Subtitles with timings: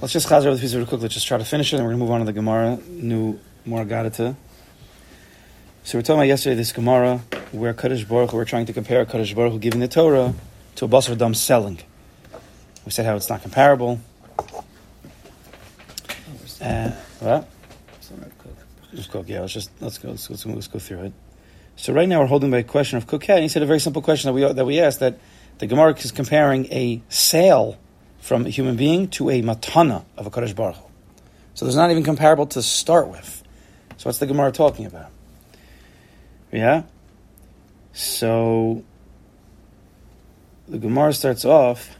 [0.00, 1.00] Let's just chazer with piece of quick.
[1.00, 2.78] Let's just try to finish it, and we're going to move on to the Gemara,
[2.86, 4.36] new Moragadata.
[5.84, 7.18] So we're talking about yesterday this Gemara
[7.52, 10.34] where Kaddish Baruch we're trying to compare Kaddish Baruch giving the Torah
[10.76, 11.78] to a Basar Dam selling.
[12.84, 14.00] We said how it's not comparable.
[16.60, 16.90] Uh,
[17.20, 17.48] what?
[18.94, 19.28] Just cook.
[19.28, 20.10] Yeah, let's just let's go.
[20.10, 21.12] Let's, let's, let's go through it.
[21.76, 23.80] So right now we're holding by a question of Kukeh, and he said a very
[23.80, 25.18] simple question that we that we asked that
[25.58, 27.78] the Gemara is comparing a sale
[28.24, 30.84] from a human being to a matana of a Kaddish Baruch Hu.
[31.52, 33.42] So there's not even comparable to start with.
[33.98, 35.10] So what's the Gemara talking about?
[36.50, 36.84] Yeah?
[37.92, 38.82] So
[40.66, 41.98] the Gemara starts off.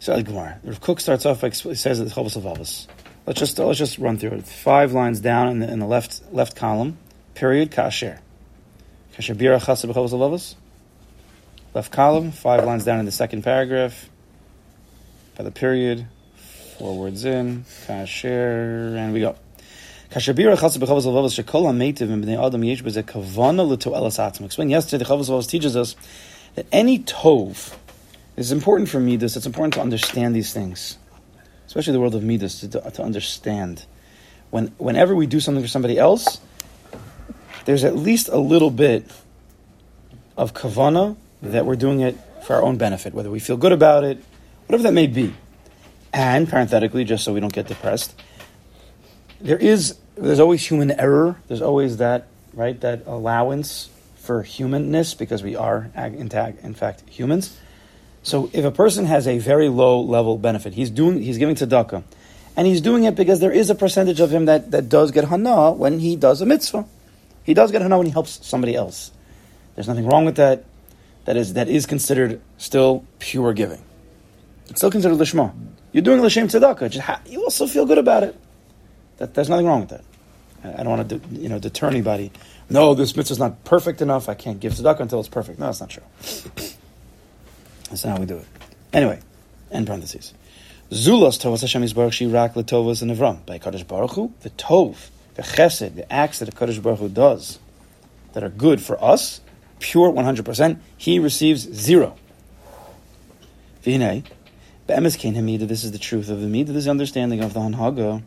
[0.00, 2.88] So the Gemara, the Kook starts off by says the Chovos Avavos.
[3.24, 4.46] Let's just let's just run through it.
[4.48, 6.98] Five lines down in the, in the left left column.
[7.34, 7.70] Period.
[7.70, 8.18] Kasher.
[9.14, 10.56] Kasher bira chassid b'chovos Avavos.
[11.72, 12.32] Left column.
[12.32, 14.10] Five lines down in the second paragraph
[15.38, 16.04] by the period,
[16.78, 19.36] four words in, kasher, and we go.
[20.10, 24.44] Kashabira chatzah b'chavos lavavos shekol ha-meitiv and b'nei adam yesh b'zeh kavana l'to'elas atzim.
[24.44, 25.94] Explain yesterday, the chavos lavavos teaches us
[26.56, 27.72] that any tov
[28.36, 29.36] is important for midas.
[29.36, 30.98] It's important to understand these things,
[31.68, 33.86] especially the world of midas, to, to understand.
[34.50, 36.40] When, whenever we do something for somebody else,
[37.64, 39.08] there's at least a little bit
[40.36, 44.02] of kavana that we're doing it for our own benefit, whether we feel good about
[44.02, 44.20] it,
[44.68, 45.34] whatever that may be.
[46.12, 48.14] And parenthetically, just so we don't get depressed,
[49.40, 51.36] there is there's always human error.
[51.48, 57.56] There's always that right that allowance for humanness because we are in fact humans.
[58.22, 62.02] So if a person has a very low level benefit, he's doing he's giving tzedakah,
[62.56, 65.24] and he's doing it because there is a percentage of him that, that does get
[65.24, 66.84] hana when he does a mitzvah.
[67.44, 69.12] He does get hana when he helps somebody else.
[69.74, 70.64] There's nothing wrong with that.
[71.24, 73.82] That is that is considered still pure giving.
[74.68, 75.54] It's still considered lishma.
[75.92, 76.90] You're doing l'shem tzedakah.
[76.90, 78.36] Just ha- you also feel good about it.
[79.16, 80.04] That, there's nothing wrong with that.
[80.62, 82.30] I, I don't want to, you know, deter anybody.
[82.70, 84.28] No, this mitzvah is not perfect enough.
[84.28, 85.58] I can't give tzedakah until it's perfect.
[85.58, 86.02] No, that's not true.
[87.88, 88.46] That's not how we do it.
[88.92, 89.20] Anyway,
[89.70, 90.34] end parentheses.
[90.90, 93.44] Zulas tovas Hashem Yisbarach shirak letovas and Avram.
[93.44, 97.08] By Kadosh Baruch Hu, the tov, the chesed, the acts that the Kadosh Baruch Hu
[97.08, 97.58] does
[98.32, 99.40] that are good for us,
[99.80, 102.16] pure 100%, he receives zero.
[104.88, 107.52] Be'emes kein hamida, this is the truth of the midah, this is the understanding of
[107.52, 108.22] the hanhaga.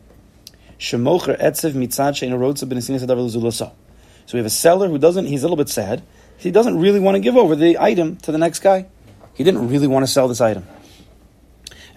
[0.78, 0.96] So
[4.32, 6.04] we have a seller who doesn't, he's a little bit sad.
[6.38, 8.86] He doesn't really want to give over the item to the next guy.
[9.34, 10.64] He didn't really want to sell this item.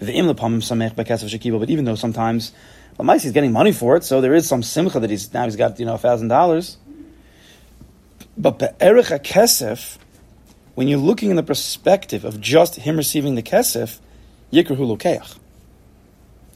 [0.00, 2.52] But even though sometimes
[2.98, 5.56] Lamais he's getting money for it, so there is some simcha that he's now he's
[5.56, 6.76] got you know thousand dollars.
[8.36, 9.98] But be'erich kesef,
[10.74, 14.00] when you're looking in the perspective of just him receiving the kesef,
[14.56, 15.36] Yikrahu Lokeach.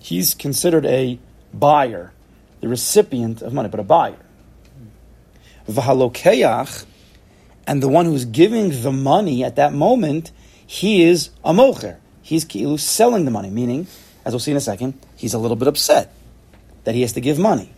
[0.00, 1.18] He's considered a
[1.52, 2.12] buyer,
[2.60, 4.16] the recipient of money, but a buyer.
[5.68, 6.86] Vahalokeach,
[7.66, 10.32] and the one who's giving the money at that moment,
[10.66, 11.98] he is a mocher.
[12.22, 12.46] He's
[12.82, 13.86] selling the money, meaning,
[14.24, 16.12] as we'll see in a second, he's a little bit upset
[16.84, 17.72] that he has to give money.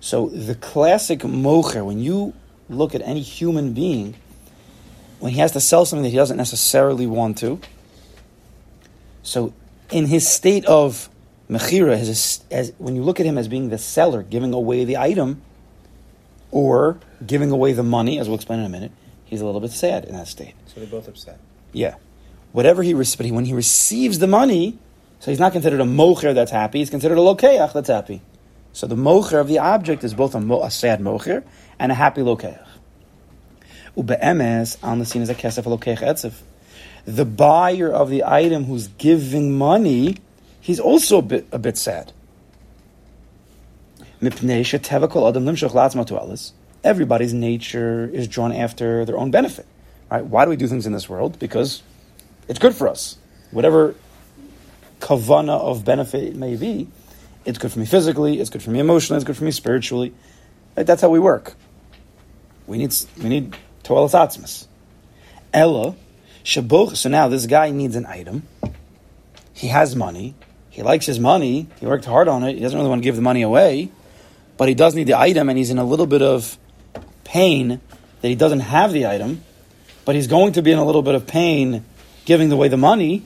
[0.00, 2.32] So the classic mocher, when you
[2.68, 4.16] look at any human being,
[5.18, 7.60] when he has to sell something that he doesn't necessarily want to,
[9.22, 9.52] so,
[9.90, 11.08] in his state of
[11.48, 14.96] mechira, as, as, when you look at him as being the seller, giving away the
[14.96, 15.42] item,
[16.50, 18.92] or giving away the money, as we'll explain in a minute,
[19.24, 20.54] he's a little bit sad in that state.
[20.66, 21.38] So they're both upset.
[21.72, 21.96] Yeah,
[22.52, 24.78] whatever he receives, but when he receives the money,
[25.20, 28.22] so he's not considered a mocher that's happy; he's considered a lokeach that's happy.
[28.72, 31.44] So the mocher of the object is both a, mo- a sad mocher
[31.78, 32.66] and a happy lokeach.
[33.96, 36.02] Ube'emes on the scene is a kesef lokeach
[37.04, 40.16] the buyer of the item who's giving money,
[40.60, 42.12] he's also a bit, a bit sad.
[46.82, 49.66] Everybody's nature is drawn after their own benefit.
[50.10, 50.24] Right?
[50.24, 51.38] Why do we do things in this world?
[51.38, 51.82] Because
[52.48, 53.16] it's good for us.
[53.50, 53.94] Whatever
[54.98, 56.88] kavana of benefit it may be,
[57.44, 60.12] it's good for me physically, it's good for me emotionally, it's good for me spiritually.
[60.76, 60.86] Right?
[60.86, 61.54] That's how we work.
[62.66, 64.66] We need we need atzmas.
[65.52, 65.96] Ella,
[66.44, 68.42] Shabuch, so now this guy needs an item.
[69.52, 70.34] He has money.
[70.70, 71.68] He likes his money.
[71.80, 72.54] He worked hard on it.
[72.54, 73.90] He doesn't really want to give the money away,
[74.56, 76.56] but he does need the item, and he's in a little bit of
[77.24, 77.80] pain
[78.20, 79.42] that he doesn't have the item,
[80.04, 81.84] but he's going to be in a little bit of pain
[82.24, 83.22] giving away the money.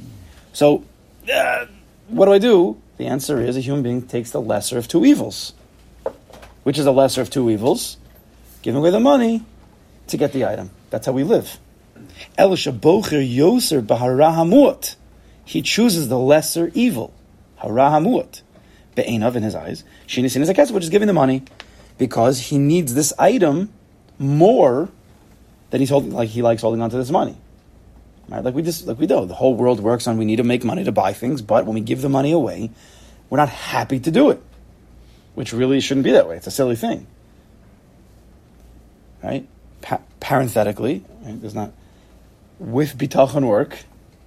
[0.52, 0.84] So,
[1.32, 1.66] uh,
[2.08, 2.80] what do I do?
[2.96, 5.52] The answer is a human being takes the lesser of two evils.
[6.62, 7.96] Which is the lesser of two evils?
[8.62, 9.44] Giving away the money
[10.08, 10.70] to get the item.
[10.90, 11.58] That's how we live.
[12.36, 14.96] Elisha Bocher Yoser Baharahamut.
[15.44, 17.12] he chooses the lesser evil,
[17.62, 18.42] harahamuat,
[18.94, 21.42] be'enav in his eyes, shinisin is a kesef, which is giving the money,
[21.98, 23.72] because he needs this item
[24.18, 24.88] more
[25.70, 27.36] than he's holding, like he likes holding on to this money.
[28.28, 28.42] Right?
[28.42, 29.26] Like we just, like we do.
[29.26, 31.74] The whole world works on we need to make money to buy things, but when
[31.74, 32.70] we give the money away,
[33.28, 34.42] we're not happy to do it,
[35.34, 36.36] which really shouldn't be that way.
[36.36, 37.06] It's a silly thing,
[39.22, 39.46] right?
[39.82, 41.40] Pa- parenthetically, right?
[41.40, 41.72] there's not
[42.58, 43.84] with bitachon work,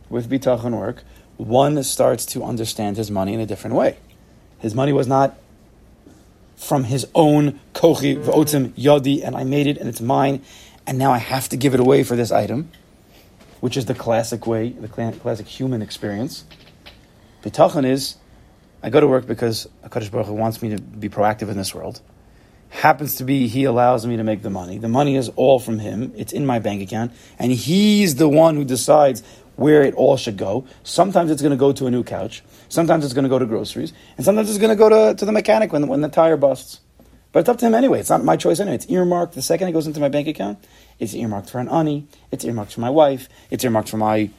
[0.10, 1.04] with bitachon work,
[1.38, 3.98] one starts to understand his money in a different way.
[4.60, 5.38] His money was not
[6.56, 10.42] from his own kochi v'otzim yadi, and I made it and it's mine,
[10.86, 12.72] and now I have to give it away for this item,
[13.60, 16.44] which is the classic way, the classic human experience.
[17.44, 18.16] Bitachon is,
[18.82, 21.74] I go to work because Hakadosh Baruch Hu wants me to be proactive in this
[21.74, 22.02] world.
[22.70, 24.78] Happens to be he allows me to make the money.
[24.78, 26.14] The money is all from him.
[26.16, 29.24] It's in my bank account, and he's the one who decides
[29.58, 30.66] where it all should go.
[30.84, 32.44] Sometimes it's going to go to a new couch.
[32.70, 33.92] Sometimes it's going to go to groceries.
[34.16, 36.80] And sometimes it's going to go to, to the mechanic when, when the tire busts.
[37.32, 38.00] But it's up to him anyway.
[38.00, 38.76] It's not my choice anyway.
[38.76, 39.34] It's earmarked.
[39.34, 40.64] The second it goes into my bank account,
[41.00, 42.08] it's earmarked for an ani.
[42.32, 43.28] It's earmarked for my wife.
[43.50, 44.30] It's earmarked for my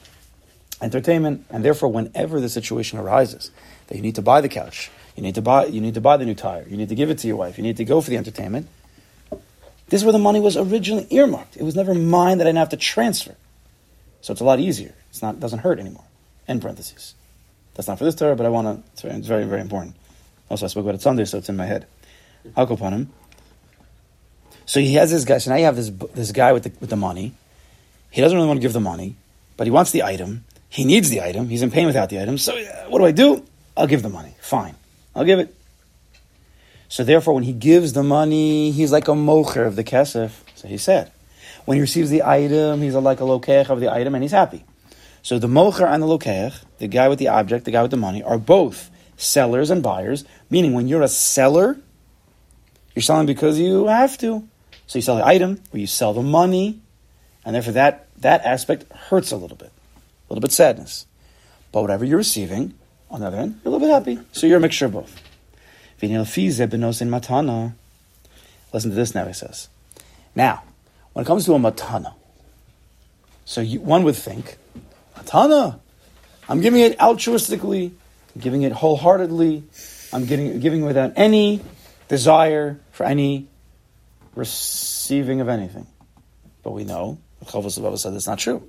[0.81, 1.45] entertainment.
[1.49, 3.51] And therefore, whenever the situation arises
[3.87, 4.89] that you need to buy the couch,
[5.19, 7.09] you need to buy, you need to buy the new tire, you need to give
[7.09, 8.69] it to your wife, you need to go for the entertainment,
[9.89, 11.57] this is where the money was originally earmarked.
[11.57, 13.35] It was never mine that I didn't have to transfer.
[14.21, 14.93] So it's a lot easier.
[15.09, 16.05] It's not doesn't hurt anymore.
[16.47, 17.15] End parentheses.
[17.73, 19.09] That's not for this Torah, but I want to.
[19.09, 19.97] It's very, very important.
[20.49, 21.85] Also, I spoke about it Sunday, so it's in my head.
[22.55, 23.09] I'll go upon him.
[24.65, 25.39] So he has this guy.
[25.39, 27.33] So now you have this this guy with the with the money.
[28.09, 29.15] He doesn't really want to give the money,
[29.57, 30.45] but he wants the item.
[30.69, 31.49] He needs the item.
[31.49, 32.37] He's in pain without the item.
[32.37, 33.43] So uh, what do I do?
[33.75, 34.35] I'll give the money.
[34.39, 34.75] Fine,
[35.15, 35.55] I'll give it.
[36.87, 40.31] So therefore, when he gives the money, he's like a mocher of the kesef.
[40.55, 41.11] So he said,
[41.65, 44.65] when he receives the item, he's like a lokech of the item, and he's happy.
[45.21, 47.97] So the mocher and the lokech, the guy with the object, the guy with the
[47.97, 50.25] money, are both sellers and buyers.
[50.49, 51.77] Meaning, when you're a seller,
[52.95, 54.47] you're selling because you have to.
[54.87, 56.81] So you sell the item, or you sell the money,
[57.45, 59.71] and therefore that that aspect hurts a little bit,
[60.27, 61.05] a little bit sadness.
[61.71, 62.73] But whatever you're receiving,
[63.09, 64.19] on the other hand, you're a little bit happy.
[64.31, 65.21] So you're a mixture of both.
[68.71, 69.67] Listen to this now, he says.
[70.35, 70.63] Now,
[71.13, 72.13] when it comes to a matana,
[73.45, 74.57] so you, one would think,
[75.15, 75.79] matana,
[76.47, 77.91] I'm giving it altruistically,
[78.35, 79.63] I'm giving it wholeheartedly,
[80.13, 81.61] I'm giving, giving without any
[82.07, 83.47] desire for any
[84.35, 85.87] receiving of anything.
[86.63, 88.63] But we know, Chavos said that's not true.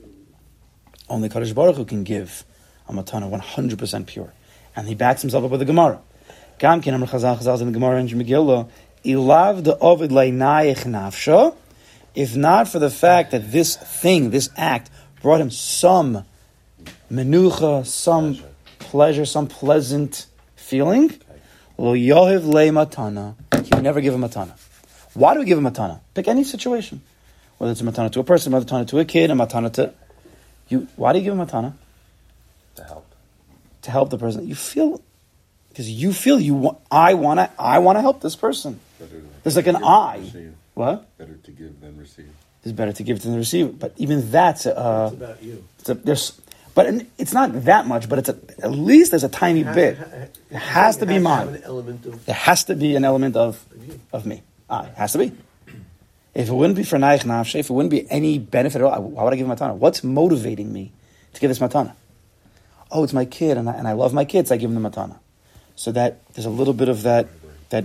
[1.08, 2.44] Only Kadosh Baruch Hu can give
[2.90, 4.32] a matana 100% pure.
[4.76, 6.00] And he backs himself up with the Gemara.
[6.58, 8.69] Gam kin amr chazal chazal in the Gemara in Megillah,
[9.04, 11.54] ilav de ovid leinayich nafsha,
[12.14, 14.90] if not for the fact that this thing, this act,
[15.22, 16.25] brought him some
[17.10, 18.46] menucha, some pleasure,
[18.90, 20.26] pleasure some pleasant
[20.56, 21.10] feeling,
[21.78, 24.52] lo yohiv matana, he would never give him a matana.
[25.14, 26.00] Why do we give him a matana?
[26.12, 27.00] Pick any situation.
[27.58, 29.94] Whether it's a matana to a person, a matana to a kid, a matana to...
[30.69, 30.88] you.
[30.96, 31.75] Why do you give him a matana?
[32.81, 33.15] To help.
[33.82, 34.47] To help the person.
[34.47, 35.00] You feel...
[35.69, 36.79] Because you feel you want...
[36.91, 38.81] I want to I wanna help this person.
[39.43, 40.31] There's like an I.
[40.75, 41.17] What?
[41.19, 42.31] Better to give than receive.
[42.65, 43.79] It's better to give than receive.
[43.79, 44.67] But even that's...
[44.67, 45.65] Uh, it's about you.
[45.79, 46.41] It's a, there's...
[46.75, 46.87] But
[47.19, 49.99] it's not that much, but it's a, at least there's a tiny bit.
[50.50, 51.60] It has to be mine.
[52.27, 53.63] There has to be an element of,
[54.13, 54.43] of me.
[54.69, 55.32] Ah, it has to be.
[56.32, 59.03] If it wouldn't be for Naich Nafshe, if it wouldn't be any benefit at all,
[59.03, 59.75] why would I give him matana?
[59.75, 60.93] What's motivating me
[61.34, 61.93] to give this matana?
[62.91, 64.91] Oh, it's my kid, and I, and I love my kids, I give them the
[64.91, 65.19] matana.
[65.77, 67.29] So that there's a little bit of that,
[67.70, 67.85] that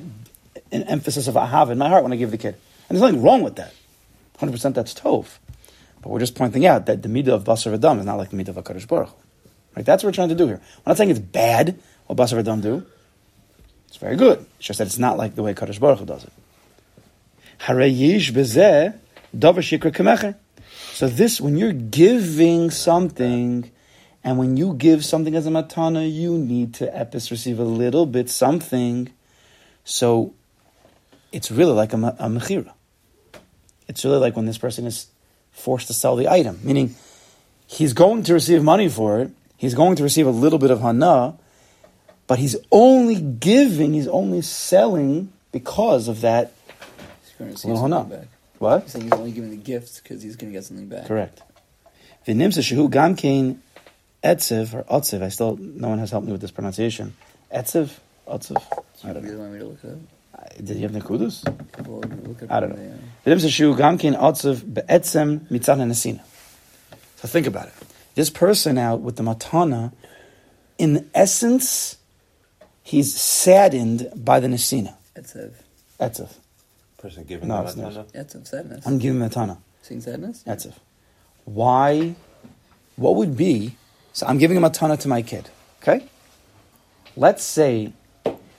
[0.72, 2.56] an emphasis of ahav in my heart when I give the kid.
[2.90, 3.74] And there's nothing wrong with that.
[4.40, 5.38] 100% that's tov.
[6.02, 8.38] But we're just pointing out that the midah of basar Adam is not like the
[8.38, 9.10] midah of HaKadosh Baruch
[9.76, 9.86] Right?
[9.86, 10.62] That's what we're trying to do here.
[10.86, 12.86] We're not saying it's bad what basar Adam do.
[13.96, 14.46] It's very good.
[14.58, 16.34] It's just that it's not like the way Kadosh Baruch Hu does it.
[20.94, 23.72] So this, when you're giving something,
[24.25, 28.08] and when you give something as a matana, you need to epis receive a little
[28.08, 29.12] bit something.
[29.84, 30.34] So
[31.32, 32.74] it's really like a, a mechira.
[33.88, 35.08] It's really like when this person is
[35.51, 36.96] forced to sell the item, meaning
[37.67, 39.32] he's going to receive money for it.
[39.58, 41.38] He's going to receive a little bit of hana,
[42.25, 46.51] but he's only giving, he's only selling because of that
[47.38, 48.27] going to receive something back.
[48.58, 48.84] What?
[48.84, 51.05] He's saying he's only giving the gift because he's going to get something back.
[51.05, 51.41] Correct.
[52.27, 53.60] V'nimsa shehu gamkein
[54.25, 55.22] etziv or otziv.
[55.22, 57.15] I still no one has helped me with this pronunciation.
[57.53, 57.91] Etziv,
[58.27, 58.58] otziv.
[59.03, 60.58] I don't really want me to look it up.
[60.58, 61.36] Did you have the nekudus?
[62.50, 63.00] I don't know.
[63.25, 66.22] V'nimsa shehu gamkein otziv be'etzem mitzad nesina.
[67.17, 67.74] So think about it.
[68.15, 69.91] This person out with the matana
[70.77, 71.98] in essence,
[72.84, 74.96] he's saddened by the Nesina.
[75.15, 75.53] Etzev.
[76.00, 76.34] Etzev.
[76.98, 77.94] Person giving No, them it's a not.
[78.12, 78.25] tana?
[78.25, 78.86] Etzev sadness.
[78.86, 79.58] I'm giving him a tana.
[79.82, 80.44] Seeing sadness?
[80.46, 80.74] Etzev.
[81.46, 82.15] Why?
[82.96, 83.77] What would be?
[84.15, 85.50] So I'm giving a tana to my kid.
[85.81, 86.07] Okay.
[87.17, 87.91] Let's say,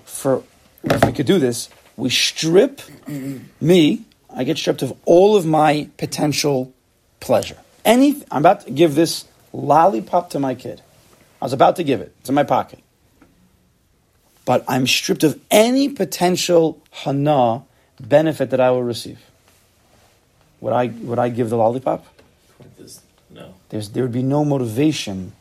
[0.05, 0.43] for
[0.85, 2.83] if we could do this, we strip
[3.59, 4.05] me.
[4.29, 6.75] I get stripped of all of my potential
[7.21, 7.57] pleasure.
[7.87, 10.83] Any, I'm about to give this lollipop to my kid.
[11.41, 12.15] I was about to give it.
[12.21, 12.81] It's in my pocket.
[14.45, 17.63] But I'm stripped of any potential hana
[17.99, 19.21] benefit that I will receive.
[20.61, 22.05] Would I would I give the lollipop?
[23.31, 23.55] No.
[23.71, 25.33] There's there would be no motivation,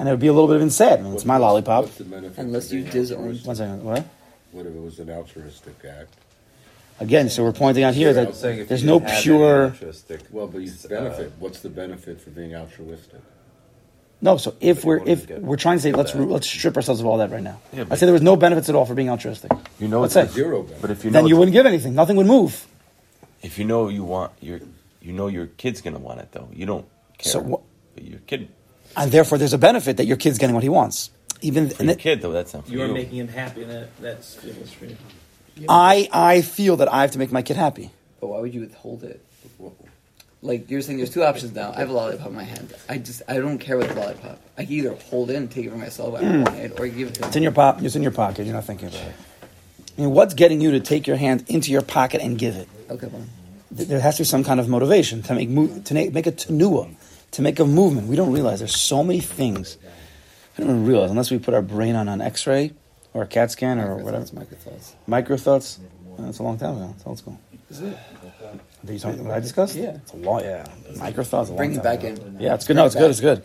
[0.00, 0.98] and it would be a little bit of insane.
[0.98, 1.84] I mean, it's my lollipop.
[1.84, 3.84] What's the benefit Unless you being disown- One second.
[3.84, 4.04] What?
[4.52, 6.14] What if it was an altruistic act?
[6.98, 9.66] Again, so we're pointing out here I'm that there's no pure.
[9.66, 11.32] altruistic- Well, but you uh, benefit.
[11.38, 13.20] What's the benefit for being altruistic?
[14.22, 16.20] No, so if But we're if we're trying to say let's that.
[16.22, 17.58] let's strip ourselves of all that right now.
[17.72, 19.50] Yeah, I'd say there was no benefits at all for being altruistic.
[19.78, 20.42] You know Let's it's say.
[20.42, 20.82] Zero benefit.
[20.82, 21.94] But if you know Then you wouldn't give anything.
[21.94, 22.66] Nothing would move.
[23.42, 24.60] if you know you want your
[25.00, 26.48] you know your kid's gonna want it though.
[26.52, 26.84] You don't
[27.16, 27.32] care.
[27.32, 27.62] So what-
[27.94, 28.48] But your kid
[28.96, 31.10] And therefore, there's a benefit that your kid's getting what he wants.
[31.42, 32.92] Even for and your it- kid though, that's not You are you.
[32.94, 34.96] making him happy, and that, that's feelings for you.
[35.68, 37.90] I I feel that I have to make my kid happy.
[38.20, 39.24] But why would you withhold it?
[40.42, 41.72] Like you're saying, there's two options now.
[41.74, 42.72] I have a lollipop in my hand.
[42.88, 44.40] I just I don't care about the lollipop.
[44.56, 46.88] I can either hold it and take it for myself, I don't want it, or
[46.88, 47.82] give it to It's in your pop.
[47.82, 48.46] It's in your pocket.
[48.46, 49.12] You're not thinking about it.
[49.98, 52.68] I mean, what's getting you to take your hand into your pocket and give it?
[52.88, 53.28] Okay, fine.
[53.70, 56.32] There has to be some kind of motivation to make move, to make, make a
[56.32, 56.88] tenua,
[57.32, 58.08] to make a movement.
[58.08, 59.76] We don't realize there's so many things.
[60.56, 62.72] I don't even realize unless we put our brain on an X-ray
[63.14, 64.24] or a CAT scan or whatever.
[64.24, 64.94] Microthoughts, microthoughts.
[65.06, 65.80] Micro thoughts.
[66.18, 66.94] That's a long time ago.
[66.96, 67.40] It's old school.
[67.70, 67.96] Is it?
[68.84, 69.76] Did you talk what I discussed?
[69.76, 69.96] Yeah.
[69.96, 70.40] It's a long.
[70.40, 70.66] Yeah.
[70.96, 71.48] Micro thoughts.
[71.48, 72.22] A long Bring it time back ago.
[72.22, 72.40] in.
[72.40, 72.76] Yeah, it's good.
[72.76, 73.10] No, it's good.
[73.10, 73.42] It's good.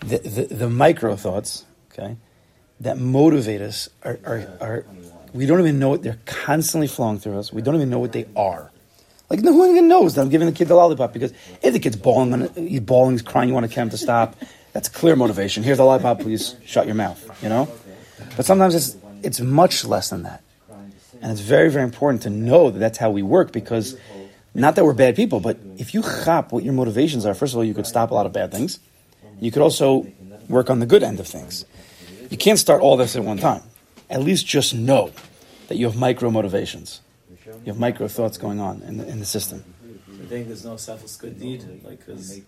[0.00, 2.16] The, the, the micro thoughts, okay,
[2.80, 4.84] that motivate us are, are, are,
[5.32, 7.52] we don't even know what they're constantly flowing through us.
[7.52, 8.70] We don't even know what they are.
[9.30, 11.32] Like no one even knows that I'm giving the kid the lollipop because
[11.62, 14.36] if the kid's bawling, he's bawling, he's crying, you want to get him to stop.
[14.72, 15.62] That's clear motivation.
[15.62, 17.42] Here's the lollipop, please shut your mouth.
[17.42, 17.68] You know,
[18.36, 20.42] but sometimes it's it's much less than that,
[21.20, 23.96] and it's very very important to know that that's how we work because
[24.54, 27.58] not that we're bad people, but if you chop what your motivations are, first of
[27.58, 28.80] all, you could stop a lot of bad things.
[29.40, 30.06] You could also
[30.48, 31.64] work on the good end of things.
[32.30, 33.62] You can't start all this at one time.
[34.10, 35.12] At least just know
[35.68, 37.00] that you have micro motivations.
[37.64, 39.64] You have micro thoughts going on in the, in the system.
[40.20, 42.44] I think there's no selfless good deed, like because at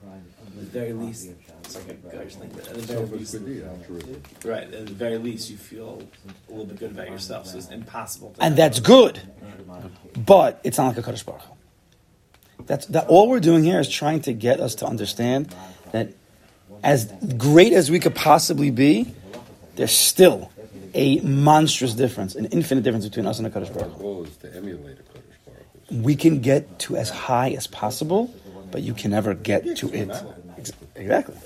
[0.57, 1.31] the very least,
[1.67, 4.23] sorry, I just think that at the very least, good deed, altruistic.
[4.45, 4.65] right?
[4.65, 6.03] At the very least, you feel
[6.49, 7.47] a little bit good about yourself.
[7.47, 8.35] So it's impossible.
[8.35, 9.21] To And that's good.
[10.15, 11.43] But it's not like a Kaddish Baruch.
[12.67, 13.07] That's that.
[13.09, 15.55] All we're doing here is trying to get us to understand
[15.93, 16.13] that
[16.83, 19.15] as great as we could possibly be,
[19.77, 20.51] there's still
[20.95, 23.93] a monstrous difference, an infinite difference between us and a Kaddish Baruch.
[23.93, 27.67] Our goal is to emulate a Kodesh Baruch We can get to as high as
[27.67, 28.33] possible,
[28.71, 30.11] but you can never get to it.
[30.95, 31.37] Exactly.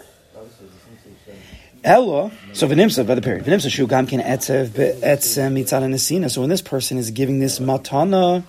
[1.85, 3.45] Ella, so v'nimsa by the period.
[3.45, 6.31] V'nimsa shu gam kin etzev be'etzem mitzad nesina.
[6.31, 8.43] So when this person is giving this matana,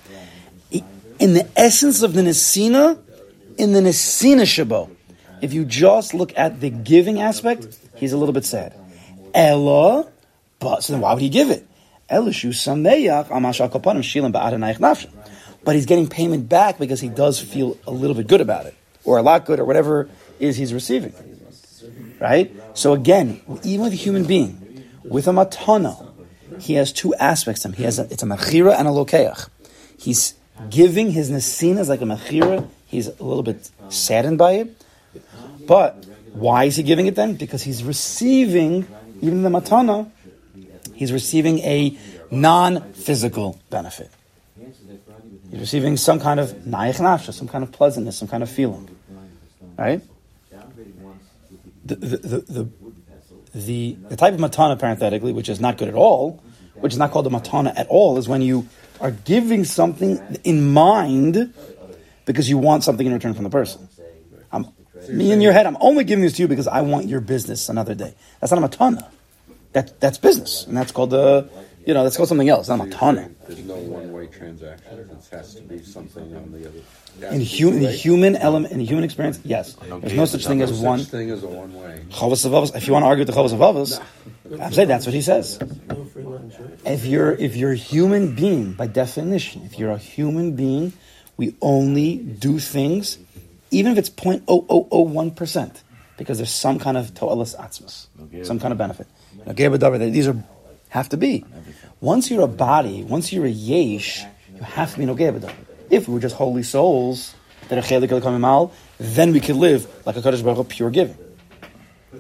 [0.72, 2.98] in the essence of the nesina,
[3.58, 4.90] in the nesina shabo,
[5.42, 8.74] if you just look at the giving aspect, he's a little bit sad.
[9.34, 10.08] Ella,
[10.66, 11.68] but so then why would he give it?
[15.64, 18.74] But he's getting payment back because he does feel a little bit good about it,
[19.04, 21.14] or a lot good, or whatever is he's receiving.
[22.20, 22.52] Right?
[22.74, 26.12] So again, even with a human being, with a matana,
[26.60, 27.74] he has two aspects to him.
[27.76, 29.50] He has a, it's a mechira and a lokeach.
[30.00, 30.34] He's
[30.72, 32.68] giving his nesinas like a mechira.
[32.88, 34.84] He's a little bit saddened by it.
[35.68, 37.36] But why is he giving it then?
[37.36, 38.88] Because he's receiving,
[39.22, 40.10] even the matana,
[40.96, 41.98] he's receiving a
[42.32, 44.12] non-physical benefit.
[45.52, 48.90] He's receiving some kind of nayach nafsha, some kind of pleasantness, some kind of feeling.
[49.78, 50.02] Right?
[51.86, 52.70] The, the, the, the,
[53.54, 56.44] the, the type of matana, parenthetically, which is not good at all,
[56.76, 58.68] which is not called a matana at all, is when you
[59.00, 61.54] are giving something in mind
[62.26, 63.88] because you want something in return from the person.
[64.52, 64.68] I'm,
[65.10, 67.70] me in your head, I'm only giving this to you because I want your business
[67.70, 68.14] another day.
[68.40, 69.08] That's not a matana.
[69.76, 70.66] That, that's business.
[70.68, 71.50] And that's called the,
[71.86, 72.70] you know, that's called something else.
[72.70, 73.30] Not a So matana.
[73.46, 75.00] There's no one-way transaction.
[75.00, 76.80] It has to be something on the other.
[77.34, 77.96] In, to be hu- in the right.
[77.96, 79.74] human element, in the human experience, yes.
[79.74, 81.02] There's no such thing as one.
[81.02, 82.06] thing as a one-way.
[82.10, 84.02] Chavos If you want to argue with the Chavos Avavos,
[84.62, 85.60] I'm saying that's what he says.
[86.86, 90.94] If you're if you're a human being, by definition, if you're a human being,
[91.36, 93.18] we only do things,
[93.72, 95.84] even if it's 0.0001 percent.
[96.18, 98.08] because there's some kind of to'alas atzmas,
[98.46, 99.08] some kind of benefit.
[99.46, 100.44] These are
[100.90, 101.46] have to be.
[102.02, 104.24] Once you're a body, once you're a yesh,
[104.54, 105.54] you have to be nogea b'davar.
[105.90, 107.36] If we were just holy souls
[107.70, 111.18] that are chelik al then we could live like a Kaddish Baruch Hu, pure giving.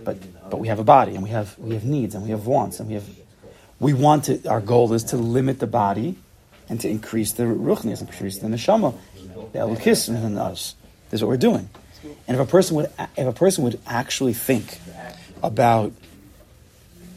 [0.04, 0.18] But
[0.50, 2.80] but we have a body and we have we have needs and we have wants
[2.80, 3.08] and we have
[3.80, 4.46] we want to.
[4.48, 6.18] Our goal is to limit the body
[6.70, 8.96] and to increase the ruchnias, increase the neshama,
[9.54, 10.76] the elukis in us.
[11.10, 11.70] This is what we're doing.
[12.28, 14.80] And if a person would if a person would actually think
[15.42, 15.92] about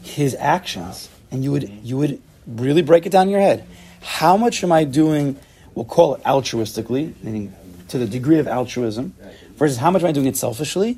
[0.03, 3.65] his actions, and you would you would really break it down in your head,
[4.01, 5.37] how much am I doing?
[5.75, 7.53] We'll call it altruistically, meaning
[7.89, 9.13] to the degree of altruism,
[9.55, 10.97] versus how much am I doing it selfishly?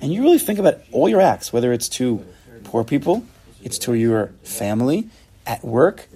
[0.00, 2.24] And you really think about all your acts, whether it's to
[2.64, 3.24] poor people,
[3.62, 5.08] it's to your family,
[5.46, 6.08] at work.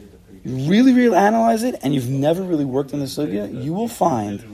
[0.45, 3.89] You really, really analyze it, and you've never really worked on the sugya, you will
[3.89, 4.45] find,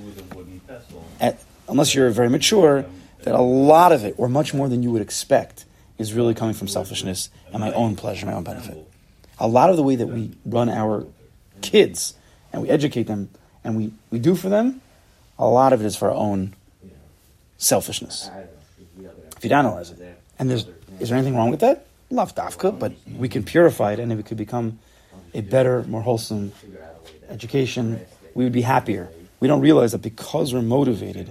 [1.20, 2.84] at, unless you're very mature,
[3.22, 5.64] that a lot of it, or much more than you would expect,
[5.98, 8.76] is really coming from selfishness and my own pleasure, my own benefit.
[9.38, 11.06] A lot of the way that we run our
[11.60, 12.14] kids
[12.52, 13.30] and we educate them
[13.64, 14.80] and we, we do for them,
[15.38, 16.54] a lot of it is for our own
[17.56, 18.30] selfishness.
[19.36, 20.18] If you'd analyze it.
[20.38, 20.66] And there's,
[21.00, 21.86] is there anything wrong with that?
[22.10, 24.78] Love dafka, but we can purify it and if it could become
[25.34, 26.52] a better, more wholesome
[27.28, 28.00] education.
[28.34, 29.08] We would be happier.
[29.40, 31.30] We don't realize that because we're motivated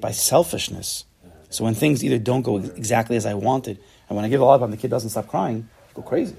[0.00, 1.04] by selfishness,
[1.50, 4.44] so when things either don't go exactly as I wanted, and when I give a
[4.44, 6.36] lollipop and the kid doesn't stop crying, I go crazy.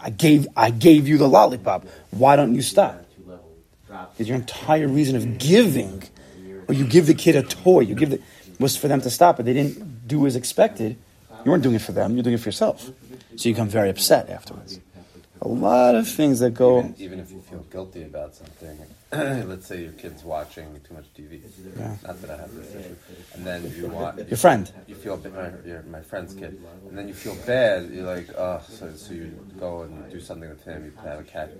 [0.00, 1.86] I gave, I gave you the lollipop.
[2.10, 3.02] Why don't you stop?
[3.88, 6.02] Because your entire reason of giving,
[6.68, 8.20] or you give the kid a toy, you give the,
[8.58, 10.96] was for them to stop, but they didn't do as expected.
[11.44, 12.90] You weren't doing it for them, you're doing it for yourself.
[13.36, 14.80] So you become very upset afterwards.
[15.46, 16.80] A lot of things that go.
[16.80, 18.76] Even, even if you feel guilty about something,
[19.48, 21.40] let's say your kid's watching too much TV.
[21.78, 21.94] Yeah.
[22.04, 22.96] Not that I have this issue.
[23.34, 24.68] And then you want Your friend.
[24.88, 27.90] You feel my, uh, your, my friend's kid, and then you feel bad.
[27.90, 30.84] You're like, oh, so, so you go and do something with him.
[30.86, 31.52] You have a cat.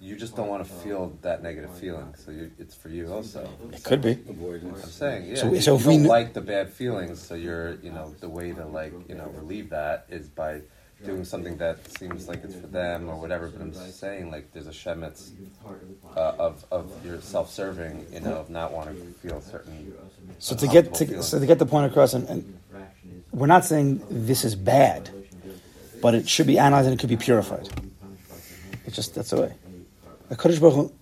[0.00, 2.14] You just don't want to feel that negative feeling.
[2.16, 3.46] So you, it's for you also.
[3.70, 4.12] It could be.
[4.30, 5.34] I'm saying, yeah.
[5.36, 8.14] So- so you if we don't kn- like the bad feelings, so you're, you know,
[8.20, 10.62] the way to like, you know, relieve that is by
[11.04, 13.48] doing something that seems like it's for them or whatever.
[13.48, 15.30] But I'm just saying, like, there's a shemitz
[16.16, 19.94] uh, of of your self-serving, you know, of not wanting to feel certain.
[20.38, 22.58] So to get to, so to get the point across, and, and
[23.32, 25.10] we're not saying this is bad,
[26.00, 27.68] but it should be analyzed and it could be purified.
[28.86, 29.54] It's just that's the way.
[30.28, 30.92] The Kaddish Baruch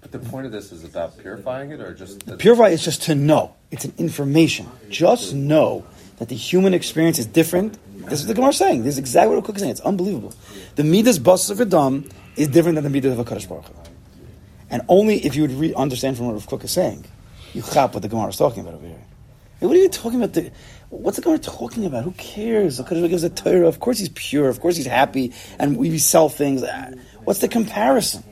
[0.00, 3.02] But the point of this is about purifying it, or just the, purify is just
[3.02, 3.54] to know.
[3.70, 4.66] It's an information.
[4.88, 5.84] Just know
[6.18, 7.78] that the human experience is different.
[8.08, 8.84] This is what the Gemara is saying.
[8.84, 9.72] This is exactly what Kook is saying.
[9.72, 10.32] It's unbelievable.
[10.76, 13.74] The midas bus of Adam is different than the midas of a Kaddish Baruch Hu.
[14.70, 17.04] And only if you would re- understand from what Rav Kook is saying,
[17.54, 19.02] you chap what the Gemara is talking about over here.
[19.60, 20.34] Hey, what are you talking about?
[20.34, 20.52] The,
[20.90, 22.04] what's the Gemara talking about?
[22.04, 22.76] Who cares?
[22.76, 23.66] The Kaddish gives a Torah.
[23.66, 24.48] Of course he's pure.
[24.48, 25.32] Of course he's happy.
[25.58, 26.62] And we sell things.
[26.62, 26.90] Ah,
[27.24, 28.24] What's the comparison?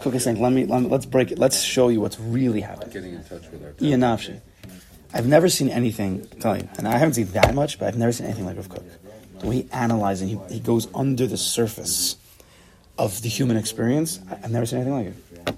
[0.00, 1.38] Kook is saying, let me, let let's break it.
[1.38, 2.90] Let's show you what's really happening.
[2.90, 3.74] getting in touch with our.
[3.80, 4.00] Ian.
[5.14, 7.96] I've never seen anything, I'm telling you, and I haven't seen that much, but I've
[7.98, 8.84] never seen anything like Rav Kook.
[9.40, 12.16] The way he analyzes, he, he goes under the surface
[12.98, 14.20] of the human experience.
[14.30, 15.06] I- I've never seen anything like
[15.48, 15.54] it.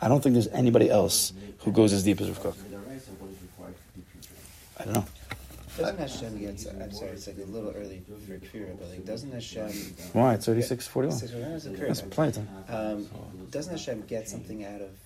[0.00, 2.56] I don't think there's anybody else who goes as deep as Rav Kook.
[4.78, 5.04] I don't know.
[5.78, 6.66] Doesn't Hashem get?
[6.80, 9.68] I'm sorry, it's like a little early for Kfira, but like, doesn't Hashem?
[10.14, 10.34] Why?
[10.34, 11.18] It's 36, 41.
[11.18, 11.36] Six- it
[11.74, 11.86] Kfira?
[11.88, 12.48] That's plenty of time.
[12.68, 13.08] Um,
[13.50, 14.94] doesn't Hashem get something out of our avodah?
[14.94, 15.05] Like,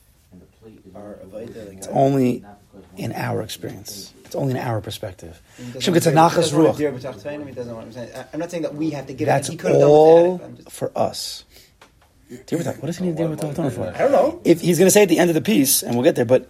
[1.73, 2.45] It's only
[2.97, 4.12] in our experience.
[4.25, 5.40] It's only in our perspective.
[5.75, 6.77] Hashem gets a want to- he nachas ruach.
[6.77, 7.97] to dir b'tach teinim, he doesn't want-
[8.33, 9.53] I'm not saying that we have to give That's it.
[9.53, 10.57] He could done all without it.
[10.64, 11.45] Just- for us.
[12.47, 13.88] Dear with that, what does he need to deal with Torah for?
[13.93, 14.40] I don't know.
[14.45, 16.25] If he's going to say at the end of the piece, and we'll get there,
[16.25, 16.49] but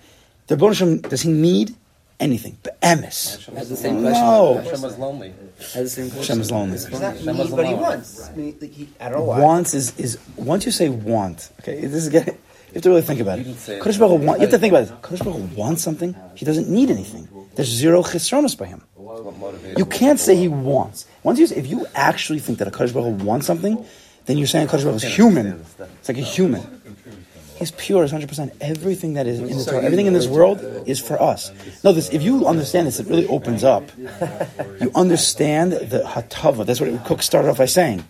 [0.48, 1.74] the Bonisham, does he need
[2.18, 2.58] anything?
[2.62, 3.46] But emes.
[3.56, 4.10] Has the same lonely.
[4.10, 4.26] question.
[4.26, 4.54] No.
[4.62, 5.32] Hashem was lonely.
[5.58, 6.20] Has the same question.
[6.20, 6.74] Hashem is lonely.
[6.74, 7.80] It's not Hashem need, but he alone.
[7.80, 8.28] wants.
[8.28, 9.40] I mean, like he, I don't know why.
[9.40, 12.36] Wants is, is, once you say want, okay, this is getting,
[12.70, 13.44] you have to really think about it.
[13.44, 13.82] didn't say it.
[13.82, 15.02] Kadosh Baruch want, you have to think about it.
[15.02, 17.28] Kadosh Baruch wants something, he doesn't need anything.
[17.54, 18.82] There's zero chesronos by him.
[19.76, 21.06] You can't say he wants.
[21.22, 23.84] Once you, if you actually think that a Kadosh Baruch wants something,
[24.26, 25.64] then you're saying Kadosh Baruch is human.
[25.98, 26.80] It's like a human.
[27.60, 28.56] He's pure, is 100%.
[28.62, 31.52] Everything that is in the Torah, everything in this world is for us.
[31.84, 33.90] No, this, if you understand this, it really opens up.
[34.80, 36.64] You understand the hatava.
[36.64, 38.02] That's what Kook started off by saying.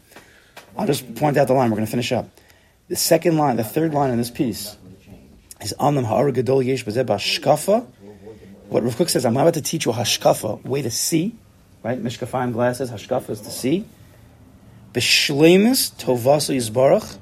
[0.76, 1.68] I'll just point out the line.
[1.70, 2.28] We're going to finish up.
[2.90, 4.76] The second line, the third line in this piece
[5.60, 6.84] is Anam Ha'ara Gadol Yesh.
[6.84, 11.36] What Rav says, I'm about to teach you hashkafa, way to see,
[11.84, 12.02] right?
[12.02, 13.84] Mishkafayim glasses, hashkafa is to see.
[14.92, 17.16] B'shleimus tovasu yizbarach,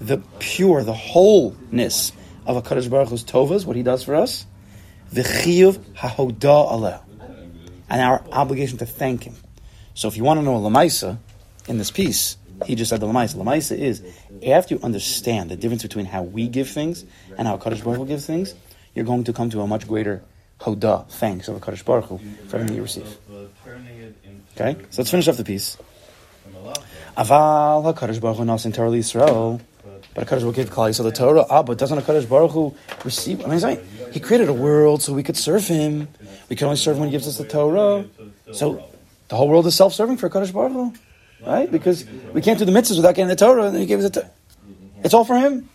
[0.00, 2.12] the pure, the wholeness
[2.46, 4.46] of a Kaddish Baruch Hu's tovas, what he does for us.
[5.12, 7.00] V'chiyuv hahoda aleh.
[7.90, 9.34] and our obligation to thank him.
[9.94, 11.18] So if you want to know a Lamaisa
[11.66, 13.34] in this piece, he just said the Lamaisa.
[13.34, 14.00] Lamaisa is
[14.42, 17.04] you understand the difference between how we give things
[17.36, 18.54] and how Kaddish Baruch Hu gives things,
[18.94, 20.22] you're going to come to a much greater
[20.60, 22.18] hoda, thanks of Kaddish Baruch Hu
[22.48, 23.06] for everything you receive.
[24.56, 25.76] Okay, so let's finish off the piece.
[27.16, 29.60] Aval Hakadosh Baruch Hu nasin Torah Yisrael.
[30.14, 31.44] But Hakadosh Hu gave Klal Yisrael the Torah.
[31.50, 33.44] Ah, but doesn't Hakadosh Baruch Hu receive?
[33.44, 33.80] I mean,
[34.12, 36.08] he created a world so we could serve him.
[36.48, 38.04] We can only serve when he gives us the Torah.
[38.52, 38.88] So
[39.28, 40.94] the whole world is self-serving for Hakadosh Baruch Hu,
[41.46, 41.70] right?
[41.70, 44.14] Because we can't do the mitzvahs without getting the Torah, and He gave us it.
[44.14, 44.30] Torah.
[45.02, 45.68] it's all for him.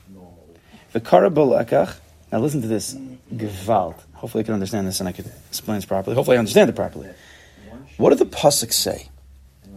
[0.91, 1.95] The Karabal
[2.31, 2.95] Now listen to this.
[3.33, 3.95] Gewalt.
[4.13, 6.15] Hopefully, I can understand this and I can explain this properly.
[6.15, 7.09] Hopefully, I understand it properly.
[7.97, 9.09] What did the pasuk say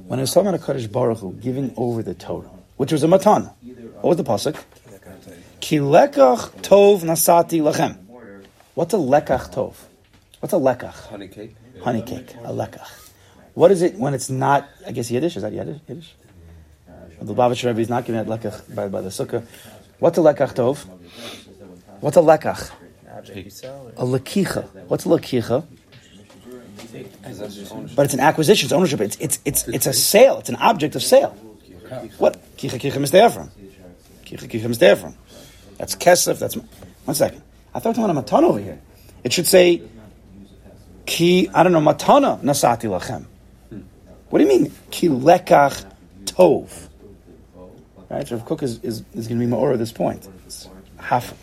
[0.07, 3.05] when it was talking about a Kaddish Baruch Hu giving over the Torah, which was
[3.05, 3.53] a matana?
[4.01, 4.63] What was the pasuk?
[5.61, 7.97] Ki lekach tov nasati lachem.
[8.75, 9.75] What's a lekach tov?
[10.41, 11.09] What's a lekach?
[11.09, 11.55] Honey cake.
[11.83, 13.02] Honey cake, a lekach.
[13.55, 14.69] What is it when it's not?
[14.87, 15.81] I guess Yiddish is that Yiddish?
[15.89, 16.15] Yiddish.
[16.89, 19.45] Uh, the Lubavitch Rebbe is not giving it lekach by, by the sukkah.
[19.99, 20.85] What's a lekach tov?
[22.01, 22.71] What's a lekach?
[23.15, 23.93] Object you sell.
[23.97, 24.67] A lekicha.
[24.89, 25.67] What's a lekicha?
[27.95, 29.01] But it's an acquisition, it's ownership.
[29.01, 30.39] It's it's it's it's a sale.
[30.39, 31.31] It's an object of sale.
[32.19, 32.43] What?
[32.57, 33.51] Kicha kicha mistefram.
[34.25, 35.15] Kicha kicha mistefram.
[35.77, 36.39] That's kesef.
[36.39, 37.43] That's one second.
[37.75, 38.81] I thought talking about matana over here.
[39.25, 39.83] It should say
[41.07, 41.51] ki.
[41.55, 43.27] I don't know matana nasati lachem.
[44.33, 45.85] What do you mean ki lekach
[46.25, 46.89] tov?
[48.09, 48.31] Right.
[48.31, 50.27] Rav Kook is is, is going to be more at this point.
[50.47, 51.35] It's half.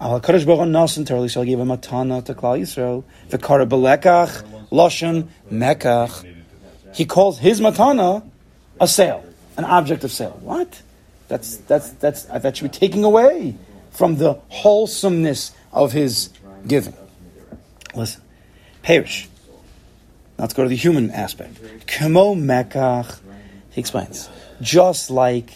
[0.00, 3.02] Al Hakadosh Baruch Hu Nasan Torah shall give a matana to Klal Yisrael.
[3.28, 6.24] V'kara belekach loshen, mekach.
[6.94, 8.22] He calls his matana
[8.80, 9.24] a sale,
[9.56, 10.38] an object of sale.
[10.42, 10.80] What?
[11.26, 13.56] That's that's that's uh, that should be taking away
[13.90, 16.30] from the wholesomeness of his
[16.68, 16.94] giving.
[17.96, 18.22] Listen,
[18.82, 19.28] perish.
[20.40, 21.60] Now let's go to the human aspect.
[21.84, 23.20] Kemo mekach.
[23.68, 24.30] He explains,
[24.62, 25.50] just like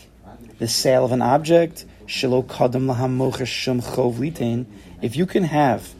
[0.58, 4.66] the sale of an object, shelo kadam laham shum chov litain.
[5.00, 5.94] If you can have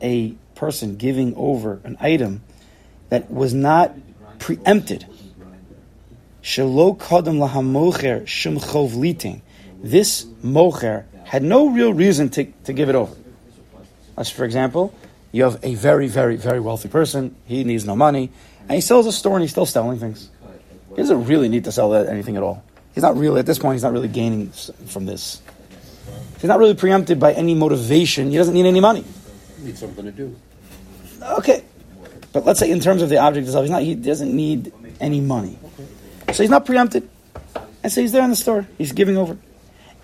[0.00, 2.42] a person giving over an item
[3.10, 3.94] that was not
[4.38, 5.04] preempted,
[6.42, 9.42] shelo kadam laham shum chov litain.
[9.82, 13.14] This mocher had no real reason to, to give it over.
[14.16, 14.94] As for example,
[15.32, 17.36] you have a very, very, very wealthy person.
[17.46, 18.30] He needs no money,
[18.62, 20.28] and he sells a store and he's still selling things.
[20.90, 22.64] He doesn't really need to sell that anything at all.
[22.94, 23.74] He's not really at this point.
[23.74, 24.50] He's not really gaining
[24.86, 25.40] from this.
[26.34, 28.30] He's not really preempted by any motivation.
[28.30, 29.04] He doesn't need any money.
[29.60, 30.34] Need something to do.
[31.22, 31.62] Okay,
[32.32, 33.82] but let's say in terms of the object itself, he's not.
[33.82, 35.58] He doesn't need any money,
[36.32, 37.08] so he's not preempted.
[37.82, 38.66] And so he's there in the store.
[38.78, 39.38] He's giving over.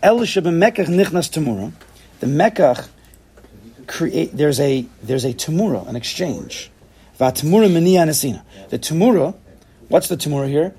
[0.02, 1.72] El mekach nichnas temura.
[2.20, 2.88] The mekach
[3.86, 4.36] create.
[4.36, 6.70] There's a there's a temura, an exchange.
[7.18, 8.42] Nesina.
[8.70, 9.34] The temura.
[9.88, 10.74] What's the temura here?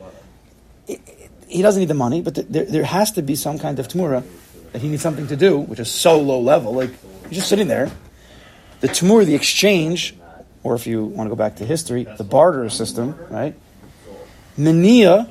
[0.87, 3.57] It- it- He doesn't need the money, but th- there, there has to be some
[3.57, 4.23] kind of temura
[4.73, 6.73] that he needs something to do, which is so low level.
[6.73, 6.91] Like
[7.29, 7.89] he's just sitting there.
[8.81, 10.13] The temura, the exchange,
[10.63, 13.55] or if you want to go back to history, the barter system, right?
[14.57, 15.27] Mania.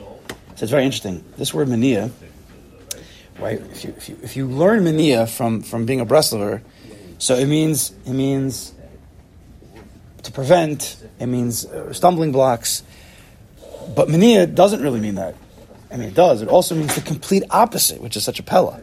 [0.57, 1.23] So it's very interesting.
[1.37, 2.11] This word mania,
[3.39, 3.61] right?
[3.61, 6.63] If you, if you, if you learn mania from, from being a Breslover,
[7.19, 8.73] so it means it means
[10.23, 10.97] to prevent.
[11.19, 12.83] It means uh, stumbling blocks.
[13.95, 15.35] But mania doesn't really mean that.
[15.91, 16.43] I mean, it does.
[16.43, 18.81] It also means the complete opposite, which is such a pella.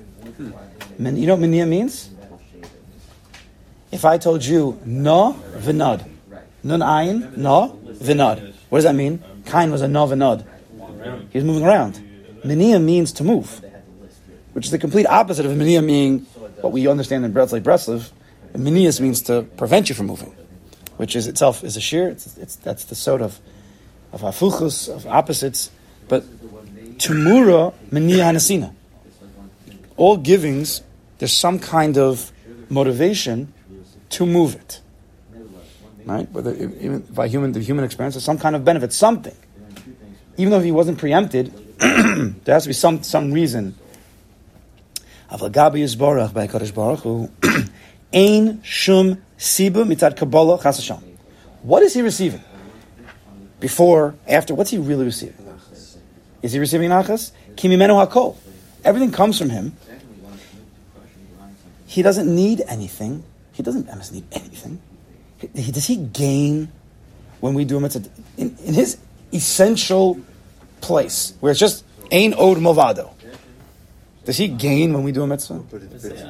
[0.98, 2.10] Men- You know what mania means?
[3.92, 6.10] If I told you no vinod,
[6.64, 9.22] nun ayin no vinod, what does that mean?
[9.46, 10.46] Kain was a no vinod.
[11.30, 12.02] He was moving around.
[12.44, 13.62] Mania means to move,
[14.54, 16.20] which is the complete opposite of mania meaning
[16.62, 18.12] what we understand in Breslov Breslov.
[18.54, 20.36] Minias means to prevent you from moving,
[20.98, 22.10] which is itself is a shear.
[22.10, 23.40] It's, it's that's the sort of
[24.12, 25.72] of afuchus of opposites.
[26.08, 26.24] But
[26.98, 28.74] tumura mania hanasina.
[29.98, 30.82] All givings,
[31.18, 32.32] there's some kind of
[32.70, 33.54] motivation
[34.10, 34.82] to move it.
[36.06, 36.30] Right?
[36.32, 39.36] Whether even by human the human experience, there's some kind of benefit, something.
[40.38, 43.76] Even though he wasn't preempted, there has to be some some reason.
[45.32, 47.30] Avlagabi is barach by Kadosh Baruch Hu.
[48.14, 51.04] Ein shum siba mitzad kabbalah chas Hashem.
[51.64, 52.44] What is he receiving?
[53.60, 55.36] Before, after, what's he really receiving?
[56.42, 57.32] Is he receiving nachas?
[57.56, 58.36] Kimimenu hakol.
[58.84, 59.76] Everything comes from him.
[61.88, 63.24] He doesn't need anything.
[63.54, 64.82] He doesn't Emes need anything.
[65.54, 66.72] Does he gain
[67.40, 68.98] when we do mitzvah in, in his
[69.32, 70.20] essential
[70.82, 73.12] place where it's just ain od movado?
[74.26, 75.60] Does he gain when we do a mitzvah?
[75.70, 76.22] But it, it's,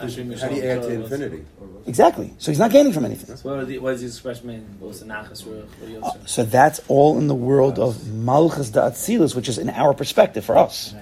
[0.42, 1.46] how do you add to infinity?
[1.86, 2.34] Exactly.
[2.40, 3.36] So he's not gaining from anything.
[3.36, 4.66] So what, the, what the expression mean?
[4.80, 5.68] What's the nachas ruach?
[5.80, 6.12] What do you Uh.
[6.26, 10.58] So that's all in the world of Malchus Da'atzilus, which is in our perspective for
[10.58, 10.96] us.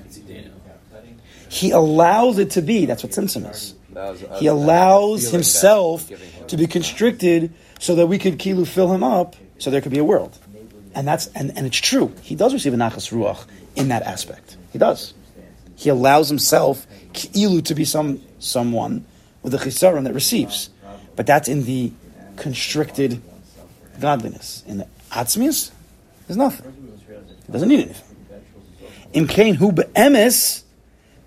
[1.49, 2.85] He allows it to be.
[2.85, 3.75] That's what Tzimtzum is.
[3.93, 8.17] That was- I He allows himself that, giving him- to be constricted so that we
[8.17, 10.37] could kilu fill him up so there could be a world.
[10.95, 12.13] And that's and, and it's true.
[12.21, 14.57] He does receive a nachas ruach in that aspect.
[14.71, 15.13] He does.
[15.81, 19.03] He allows himself kilu to be some someone
[19.41, 20.69] with a chisaron that receives.
[21.15, 21.91] But that's in the
[22.35, 23.19] constricted
[23.99, 24.63] godliness.
[24.67, 25.71] In the atzmius,
[26.27, 26.71] there's nothing.
[27.47, 28.17] He doesn't need anything.
[29.13, 30.63] Im kain hu be'emes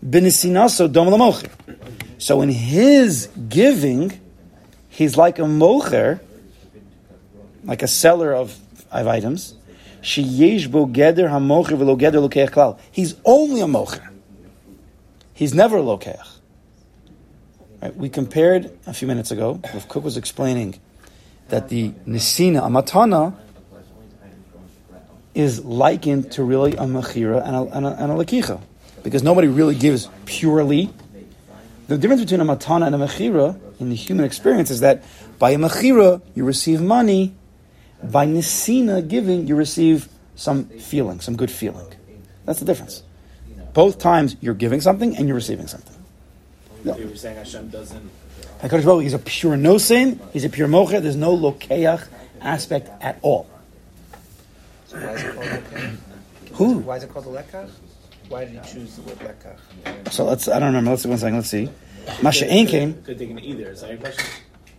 [0.07, 1.51] b'nisinaso dom lamocher.
[2.19, 4.21] So in his giving,
[4.89, 6.21] he's like a mocher,
[7.65, 8.57] like a seller of,
[8.93, 9.57] of items.
[10.01, 12.79] Sheyesh bo geder hamocher v'lo geder klal.
[12.93, 14.14] He's only a mocher.
[15.35, 16.27] He's never a lokeach.
[17.83, 17.95] Right?
[17.97, 20.81] We compared a few minutes ago, Rav Kook was explaining
[21.49, 23.35] that the nisina, a matana,
[25.35, 28.61] is likened to really a mechira and a, and a, and a lakicha.
[29.03, 30.89] Because nobody really gives purely.
[31.89, 35.03] The difference between a matana and a mechira in the human experience is that
[35.41, 37.35] by a mechira, you receive money.
[38.03, 41.87] By nisina giving, you receive some feeling, some good feeling.
[42.45, 43.03] That's the difference.
[43.75, 45.97] Both times you're giving something and you're receiving something.
[46.85, 46.97] No.
[46.97, 48.11] You were saying Hashem doesn't.
[48.61, 52.07] HaKadosh Baruch Hu, he's a pure nosin, he's a pure mocha, there's no lokeach
[52.41, 53.49] aspect at all.
[54.87, 55.97] So why is it called lekach?
[56.53, 56.79] Who?
[56.79, 57.71] Why is it called a lekach?
[58.29, 60.13] Why did he choose the word lekach?
[60.13, 61.69] So let's, I don't remember, let's see one second, let's see.
[62.23, 63.71] Masha Ein came, Could take an either.
[63.71, 64.25] Is that your question?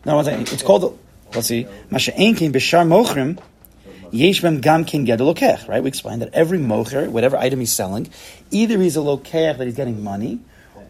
[0.06, 0.98] no, one second, it's called,
[1.34, 3.40] let's see, Masha Ein came, Bishar Mochrim,
[4.12, 5.82] Yesh Bem Gam Ged Lokech, right?
[5.82, 8.10] We explained that every mocher, whatever item he's selling,
[8.52, 10.40] either he's a lokech that he's getting money,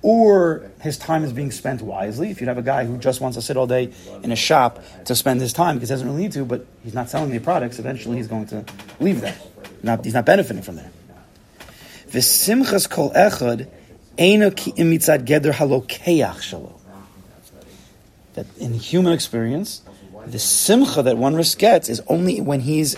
[0.02, 2.30] or his time is being spent wisely.
[2.30, 4.84] If you have a guy who just wants to sit all day in a shop
[5.06, 7.40] to spend his time because he doesn't really need to, but he's not selling any
[7.40, 8.64] products, eventually he's going to
[9.00, 9.36] leave that.
[9.82, 10.92] Not, he's not benefiting from there.
[12.10, 13.68] V'simchas kol echad
[14.18, 16.74] geder halokeach shalo.
[18.36, 19.82] That in human experience,
[20.28, 22.96] the simcha that one risk gets is only when he's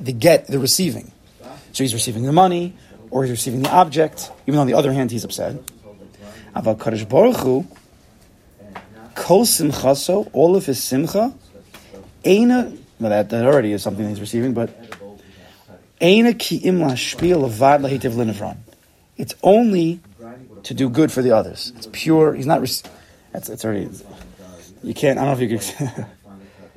[0.00, 1.10] the get, the receiving.
[1.72, 2.74] So he's receiving the money,
[3.10, 5.56] or he's receiving the object, even though on the other hand he's upset.
[6.54, 7.66] Aval Kadosh Baruch Hu,
[9.14, 11.34] kol simchaso, all of his simcha,
[12.24, 14.70] eina, well that, that already is something he's receiving, but
[16.00, 18.56] eina ki im lashpil avad lahitiv linefron.
[19.16, 20.00] It's only
[20.64, 21.72] to do good for the others.
[21.76, 22.90] It's pure, he's not, rec-
[23.32, 23.88] that's, that's already,
[24.82, 26.06] you can't, I don't know if you could,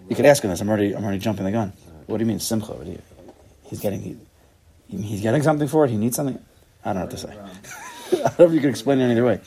[0.09, 1.73] you could ask him this, I'm already, I'm already jumping the gun.
[2.05, 2.73] What do you mean simcha?
[2.73, 3.01] What do you,
[3.63, 4.17] he's getting, he,
[4.89, 6.39] he's getting something for it, he needs something?
[6.83, 7.29] I don't know what to say.
[8.13, 9.41] I don't know if you can explain it way.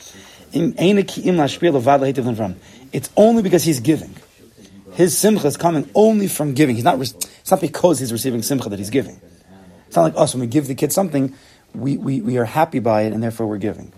[1.73, 2.55] Avad lahitiv linefron.
[2.91, 4.13] It's only because he's giving.
[4.93, 6.75] His simcha is coming only from giving.
[6.75, 6.99] He's not.
[6.99, 9.19] It's not because he's receiving simcha that he's giving.
[9.87, 11.35] It's not like us when we give the kid something,
[11.73, 13.91] we, we, we are happy by it and therefore we're giving.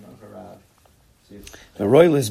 [1.75, 2.29] The royal is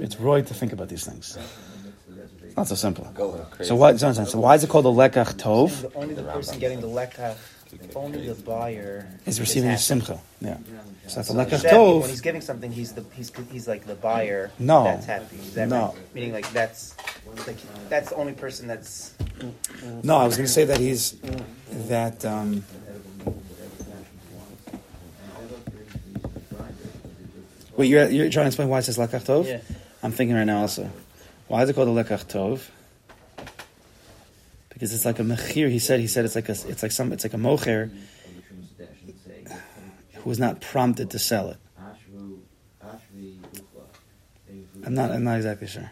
[0.00, 1.38] it's to think about these things.
[2.60, 3.04] It's not so simple.
[3.14, 3.40] Going.
[3.62, 3.94] So why?
[3.94, 5.80] So, so why is it called a lekach tov?
[5.80, 7.36] The, only the person getting the lekach,
[7.94, 10.18] only the buyer Is receiving a simcha.
[10.40, 10.56] Yeah.
[11.06, 13.86] So that's a So lekach Hashem, When he's giving something, he's the he's he's like
[13.86, 14.50] the buyer.
[14.58, 14.82] No.
[14.82, 15.36] that's happy.
[15.36, 15.86] Is that No.
[15.86, 16.14] right?
[16.14, 16.96] Meaning like that's
[17.46, 19.14] like that's the only person that's
[20.02, 21.16] No, I was going to say that he's
[21.70, 22.24] that.
[22.24, 22.64] Um,
[27.76, 29.46] Wait, you're, you're trying to explain why it says lekach tov?
[29.46, 29.60] Yeah.
[30.02, 30.90] I'm thinking right now also.
[31.48, 32.60] Why is it called a lekach tov?
[34.68, 35.70] Because it's like a mechir.
[35.70, 35.98] He said.
[35.98, 36.52] He said it's like a.
[36.52, 37.12] It's like some.
[37.12, 37.90] It's like a mocher
[40.14, 41.56] who was not prompted to sell it.
[44.84, 45.10] I'm not.
[45.10, 45.90] I'm not exactly sure.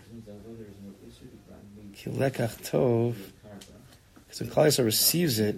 [1.94, 3.16] Ki lekach tov.
[4.28, 5.56] Because when Klal receives it,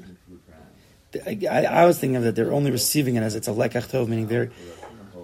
[1.26, 3.90] I, I, I was thinking of that they're only receiving it as it's a lekach
[3.90, 4.50] tov, meaning they're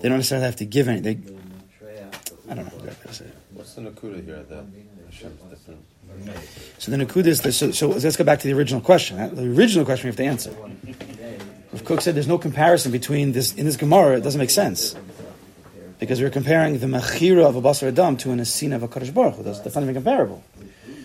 [0.00, 1.00] they don't necessarily have to give any.
[1.00, 1.18] They,
[2.50, 2.90] I don't know.
[3.74, 5.40] What's the nakuda here different?
[6.78, 9.18] So the Nakuda is, so, so let's go back to the original question.
[9.18, 10.56] Uh, the original question we have to answer.
[11.72, 14.94] If Kook said there's no comparison between this, in this Gemara, it doesn't make sense.
[15.98, 19.10] Because we're comparing the Mechira of a Basar Adam to an Asina of a Kaddish
[19.10, 20.44] Baruch That's, that's not even comparable.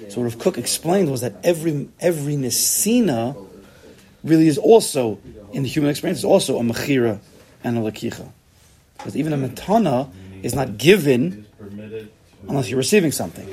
[0.10, 3.36] So what Rav Kook explained was that every, every Nesina
[4.24, 5.20] really is also,
[5.54, 7.20] in the human experience, is also a Mechira
[7.64, 8.30] and a Lakicha.
[8.98, 10.12] Because even a Matana
[10.44, 11.48] is not given
[12.48, 13.48] unless you're receiving something.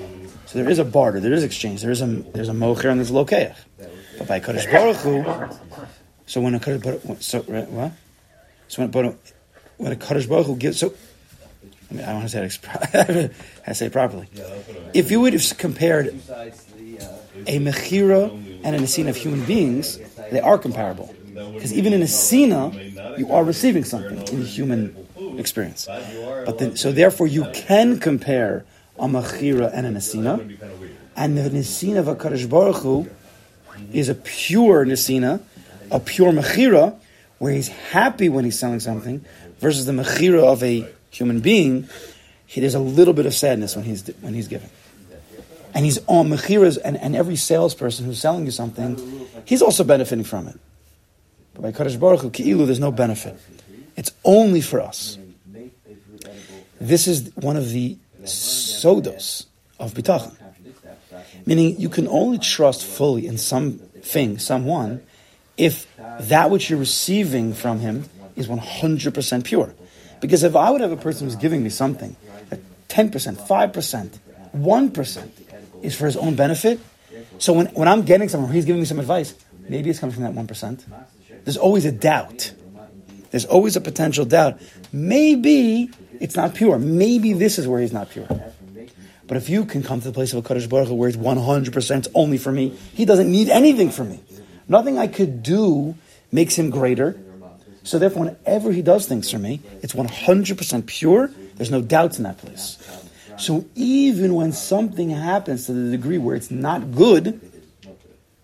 [0.46, 3.00] So there is a barter, there is exchange, there is a there's a mocher and
[3.00, 3.56] there's lokeach.
[4.18, 5.86] But by Kadosh Baruch Hu,
[6.26, 7.92] so when a Kadosh Baruch so right, what?
[8.68, 9.16] So when
[9.76, 10.94] when a Kaddish Baruch Hu gives, so,
[11.90, 12.70] I mean, I don't want to say
[13.24, 13.32] it,
[13.66, 14.28] I say it properly.
[14.94, 18.30] If you would have compared a Mechira
[18.64, 19.98] and a Nesina of human beings,
[20.30, 21.14] they are comparable.
[21.26, 22.70] Because even in a Sina,
[23.18, 24.96] you are receiving something in the human
[25.38, 25.86] experience.
[25.86, 28.64] But then, so therefore, you can compare
[28.98, 30.38] a Mechira and a Nesina.
[31.16, 33.08] And the Nesina of a Kadosh Baruch Hu
[33.92, 35.40] is a pure Nesina,
[35.90, 36.98] a pure Mechira,
[37.38, 39.24] where he's happy when he's selling something,
[39.58, 41.88] versus the Mechira of a human being,
[42.46, 44.70] he, there's a little bit of sadness when he's, when he's giving.
[45.74, 50.24] And he's on Mechiras, and, and every salesperson who's selling you something, he's also benefiting
[50.24, 50.58] from it.
[51.54, 53.36] But by Kadosh Baruch Hu, Ki'ilu, there's no benefit.
[53.96, 55.18] It's only for us.
[56.80, 59.46] This is one of the sodos
[59.78, 60.36] of bitachon.
[61.44, 65.00] Meaning, you can only trust fully in something, someone,
[65.56, 65.86] if
[66.20, 69.74] that which you're receiving from him is 100% pure.
[70.20, 72.16] Because if I would have a person who's giving me something,
[72.50, 74.18] that 10%, 5%,
[74.54, 75.28] 1%
[75.82, 76.80] is for his own benefit,
[77.38, 79.34] so when, when I'm getting something, he's giving me some advice,
[79.68, 80.84] maybe it's coming from that 1%.
[81.44, 82.52] There's always a doubt.
[83.30, 84.60] There's always a potential doubt.
[84.92, 86.78] Maybe it's not pure.
[86.78, 88.28] Maybe this is where he's not pure.
[89.26, 91.18] But if you can come to the place of a Kadosh Baruch Hu where it's
[91.18, 94.20] 100% only for me, he doesn't need anything from me.
[94.68, 95.96] Nothing I could do
[96.30, 97.18] makes him greater.
[97.82, 101.30] So therefore, whenever he does things for me, it's 100% pure.
[101.56, 102.78] There's no doubts in that place.
[103.38, 107.40] So even when something happens to the degree where it's not good,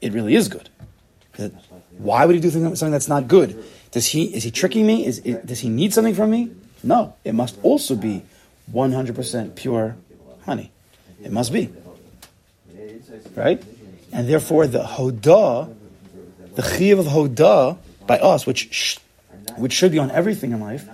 [0.01, 0.69] it really is good.
[1.99, 3.65] Why would he do something that's not good?
[3.91, 5.07] Does he is he tricking me?
[5.07, 6.51] Is, is does he need something from me?
[6.83, 7.15] No.
[7.25, 8.23] It must also be
[8.73, 9.97] 100% pure
[10.45, 10.71] honey.
[11.23, 11.73] It must be.
[13.35, 13.63] Right?
[14.13, 15.75] And therefore the hodah,
[16.55, 18.99] the chiv of hodah by us, which sh-
[19.57, 20.89] which should be on everything in life,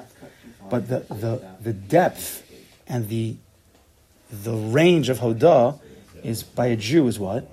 [0.71, 2.45] but the, the, the depth
[2.87, 3.37] and the
[4.31, 5.81] the range of hodah
[6.23, 7.49] is by a Jew is what?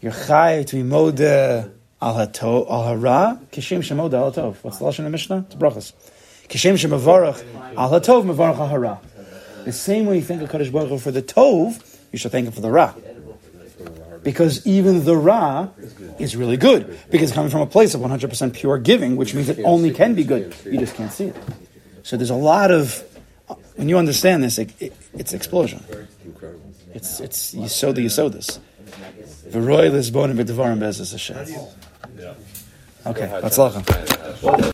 [0.00, 1.70] You're chayiv to be modeh
[2.02, 4.52] al hara kishem shemodeh al.
[4.62, 5.46] What's the lashon the Mishnah?
[5.46, 5.92] It's brachas.
[6.48, 7.44] Kishem shemavarach
[7.76, 9.00] al hatov mavarach al hara.
[9.64, 11.82] The same way you think of Kadosh Baruch Hu for the tov,
[12.12, 12.94] you should thank him for the ra.
[14.22, 15.68] Because even the ra
[16.18, 19.60] is really good because coming from a place of 100% pure giving, which means it
[19.64, 20.54] only can be good.
[20.64, 21.36] You just can't see it.
[22.02, 23.04] So there's a lot of
[23.76, 25.84] when you understand this, it, it, it's explosion.
[26.94, 28.58] It's it's you sow the you sow this.
[29.48, 31.36] V'roy lisbon b'devarim bezes Hashem.
[33.06, 33.58] Okay, that's